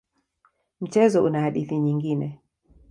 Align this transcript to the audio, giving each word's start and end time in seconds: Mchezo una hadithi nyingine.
Mchezo 0.81 1.23
una 1.23 1.41
hadithi 1.41 1.77
nyingine. 1.79 2.39